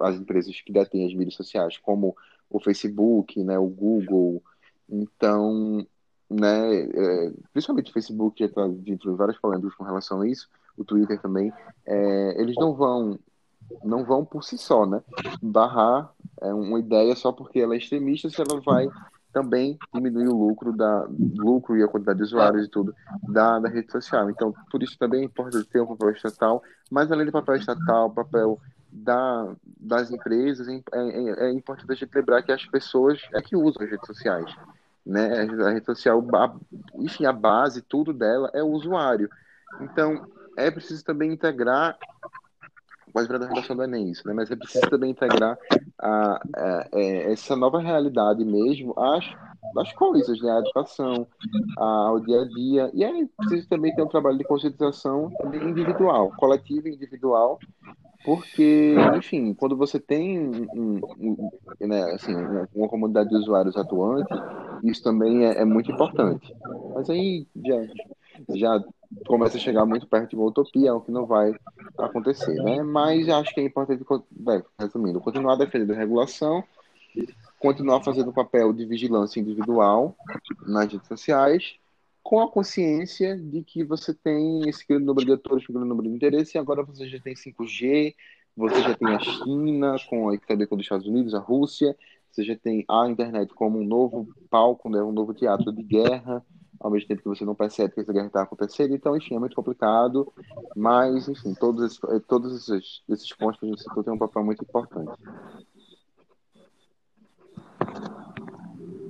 às 0.00 0.16
empresas 0.16 0.60
que 0.60 0.72
detêm 0.72 1.06
as 1.06 1.14
mídias 1.14 1.34
sociais, 1.34 1.76
como 1.78 2.16
o 2.48 2.58
Facebook, 2.58 3.42
né, 3.44 3.58
o 3.58 3.66
Google. 3.66 4.42
Então, 4.88 5.86
né, 6.30 6.80
é, 6.80 7.32
principalmente 7.52 7.90
o 7.90 7.94
Facebook 7.94 8.38
já 8.38 8.46
está 8.46 8.66
dentro 8.66 9.10
de 9.10 9.16
várias 9.16 9.38
polêmicas 9.38 9.74
com 9.74 9.84
relação 9.84 10.22
a 10.22 10.28
isso, 10.28 10.48
o 10.76 10.84
Twitter 10.84 11.20
também, 11.20 11.52
é, 11.84 12.40
eles 12.40 12.54
não 12.56 12.74
vão 12.74 13.18
não 13.84 14.02
vão 14.02 14.24
por 14.24 14.42
si 14.42 14.56
só, 14.56 14.86
né, 14.86 15.02
barrar 15.42 16.10
é, 16.40 16.54
uma 16.54 16.78
ideia 16.78 17.14
só 17.14 17.32
porque 17.32 17.60
ela 17.60 17.74
é 17.74 17.76
extremista 17.78 18.30
se 18.30 18.40
ela 18.40 18.62
vai 18.62 18.88
também 19.32 19.78
diminuir 19.94 20.28
o 20.28 20.36
lucro 20.36 20.72
da 20.72 21.06
lucro 21.36 21.76
e 21.76 21.82
a 21.82 21.88
quantidade 21.88 22.18
de 22.18 22.24
usuários 22.24 22.66
e 22.66 22.68
tudo 22.68 22.94
da, 23.28 23.58
da 23.58 23.68
rede 23.68 23.90
social. 23.90 24.30
Então, 24.30 24.54
por 24.70 24.82
isso 24.82 24.98
também 24.98 25.22
é 25.22 25.24
importante 25.24 25.68
ter 25.68 25.80
um 25.80 25.86
papel 25.86 26.10
estatal, 26.10 26.62
mas 26.90 27.10
além 27.12 27.26
do 27.26 27.32
papel 27.32 27.56
estatal, 27.56 28.10
papel 28.10 28.60
da, 28.90 29.54
das 29.78 30.10
empresas, 30.10 30.66
é, 30.68 30.80
é, 30.92 31.48
é 31.48 31.52
importante 31.52 31.90
a 31.90 31.94
gente 31.94 32.14
lembrar 32.14 32.42
que 32.42 32.52
as 32.52 32.64
pessoas 32.66 33.20
é 33.34 33.42
que 33.42 33.54
usam 33.54 33.82
as 33.82 33.90
redes 33.90 34.06
sociais 34.06 34.54
né? 35.08 35.40
A 35.40 35.70
rede 35.70 35.86
social, 35.86 36.22
a, 36.34 36.54
enfim, 36.96 37.24
a 37.24 37.32
base, 37.32 37.80
tudo 37.80 38.12
dela 38.12 38.50
é 38.52 38.62
o 38.62 38.68
usuário. 38.68 39.30
Então, 39.80 40.28
é 40.56 40.70
preciso 40.70 41.02
também 41.02 41.32
integrar, 41.32 41.96
quase 43.10 43.26
para 43.26 43.42
a 43.42 43.48
redação 43.48 43.74
não 43.74 43.84
é 43.84 43.86
nem 43.86 44.10
isso, 44.10 44.28
né? 44.28 44.34
Mas 44.34 44.50
é 44.50 44.56
preciso 44.56 44.88
também 44.90 45.10
integrar 45.10 45.58
a, 46.00 46.08
a, 46.08 46.40
a, 46.56 46.88
é, 46.92 47.32
essa 47.32 47.56
nova 47.56 47.80
realidade 47.80 48.44
mesmo 48.44 48.94
às, 48.98 49.24
às 49.76 49.92
coisas, 49.92 50.40
né? 50.40 50.50
A 50.50 50.58
educação, 50.60 51.26
ao 51.76 52.20
dia 52.20 52.42
a 52.42 52.44
dia. 52.48 52.90
E 52.94 53.04
é 53.04 53.10
preciso 53.36 53.68
também 53.68 53.94
ter 53.94 54.02
um 54.02 54.08
trabalho 54.08 54.38
de 54.38 54.44
conscientização 54.44 55.30
também 55.38 55.62
individual, 55.62 56.32
coletivo 56.36 56.88
e 56.88 56.94
individual, 56.94 57.58
porque, 58.24 58.94
enfim, 59.16 59.54
quando 59.54 59.76
você 59.76 59.98
tem 59.98 60.38
um, 60.38 61.00
um, 61.18 61.50
né, 61.80 62.02
assim, 62.12 62.34
uma 62.74 62.88
comunidade 62.88 63.30
de 63.30 63.36
usuários 63.36 63.76
atuante, 63.76 64.28
isso 64.84 65.02
também 65.02 65.46
é, 65.46 65.62
é, 65.62 65.64
muito 65.64 65.90
importante. 65.90 66.54
Mas 66.94 67.08
aí 67.08 67.46
já, 67.64 67.86
já 68.54 68.84
começa 69.26 69.56
a 69.56 69.60
chegar 69.60 69.86
muito 69.86 70.06
perto 70.06 70.30
de 70.30 70.36
uma 70.36 70.46
utopia, 70.46 70.94
o 70.94 71.00
que 71.00 71.10
não 71.10 71.26
vai 71.26 71.54
acontecer, 71.98 72.54
né? 72.62 72.82
Mas 72.82 73.28
acho 73.28 73.54
que 73.54 73.60
é 73.60 73.64
importante, 73.64 74.04
resumindo, 74.78 75.20
continuar 75.20 75.56
defendendo 75.56 75.96
regulação, 75.96 76.62
continuar 77.58 78.02
fazendo 78.02 78.30
o 78.30 78.34
papel 78.34 78.72
de 78.72 78.84
vigilância 78.84 79.40
individual 79.40 80.16
nas 80.66 80.92
redes 80.92 81.08
sociais, 81.08 81.76
com 82.22 82.40
a 82.40 82.50
consciência 82.50 83.36
de 83.36 83.62
que 83.62 83.82
você 83.82 84.12
tem 84.12 84.68
esse 84.68 84.86
grande 84.86 85.04
número 85.04 85.26
de 85.26 85.32
atores, 85.32 85.62
esse 85.62 85.72
grande 85.72 85.88
número 85.88 86.08
de 86.08 86.14
interesse, 86.14 86.56
e 86.56 86.60
agora 86.60 86.82
você 86.82 87.08
já 87.08 87.18
tem 87.18 87.34
5G, 87.34 88.14
você 88.54 88.82
já 88.82 88.94
tem 88.94 89.08
a 89.08 89.18
China, 89.18 89.96
com, 90.08 90.36
também 90.38 90.66
com 90.66 90.76
os 90.76 90.82
Estados 90.82 91.06
Unidos, 91.06 91.34
a 91.34 91.38
Rússia, 91.38 91.96
você 92.30 92.44
já 92.44 92.56
tem 92.56 92.84
a 92.88 93.08
internet 93.08 93.54
como 93.54 93.78
um 93.78 93.84
novo 93.84 94.28
palco, 94.50 94.90
né, 94.90 95.02
um 95.02 95.12
novo 95.12 95.32
teatro 95.32 95.72
de 95.72 95.82
guerra, 95.82 96.44
ao 96.80 96.90
mesmo 96.90 97.08
tempo 97.08 97.22
que 97.22 97.28
você 97.28 97.44
não 97.44 97.54
percebe 97.54 97.94
que 97.94 98.00
essa 98.00 98.12
guerra 98.12 98.26
está 98.26 98.42
acontecendo. 98.42 98.94
Então, 98.94 99.16
enfim, 99.16 99.34
é 99.34 99.38
muito 99.38 99.56
complicado, 99.56 100.32
mas, 100.76 101.28
enfim, 101.28 101.54
todos 101.54 101.84
esses, 101.84 102.04
eh, 102.04 102.20
todos 102.26 102.54
esses, 102.54 103.02
esses 103.08 103.32
pontos 103.34 103.58
que 103.58 103.66
a 103.66 103.68
gente 103.68 103.82
citou 103.82 104.04
têm 104.04 104.12
um 104.12 104.18
papel 104.18 104.44
muito 104.44 104.62
importante. 104.62 105.12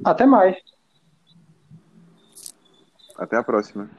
Até 0.04 0.24
mais. 0.24 0.56
Até 3.16 3.36
a 3.36 3.42
próxima. 3.42 3.90